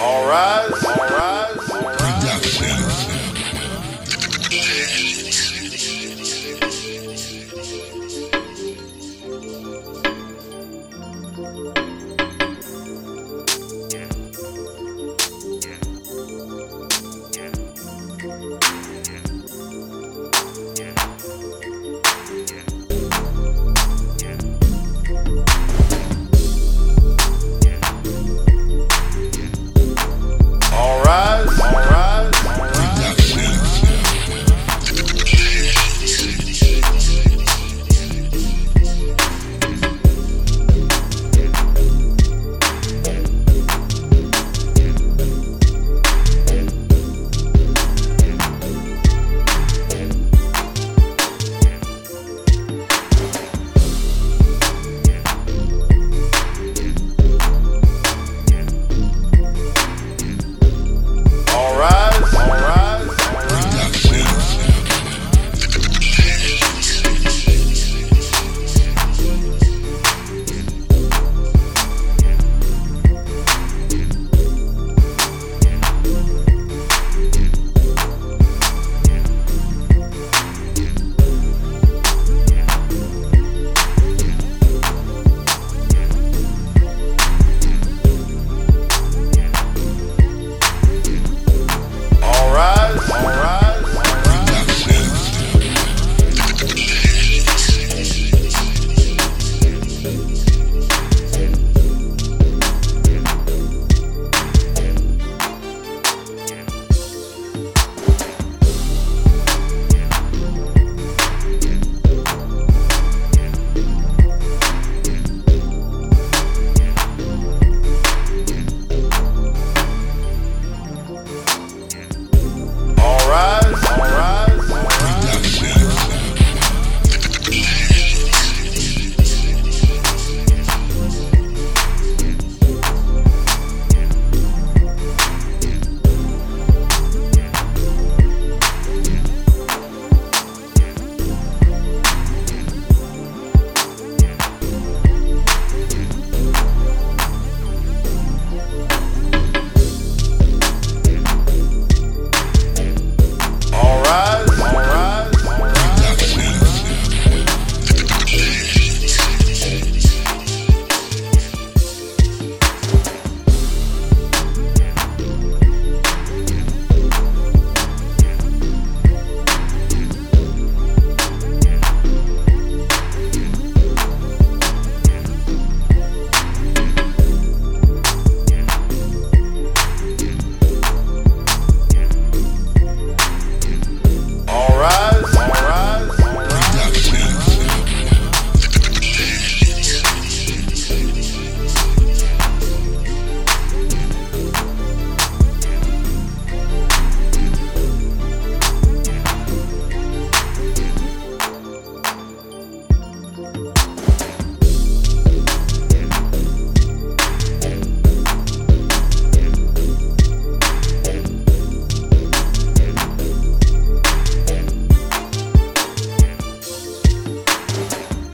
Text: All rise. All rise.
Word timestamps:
All 0.00 0.28
rise. 0.28 0.84
All 0.84 1.08
rise. 1.08 1.57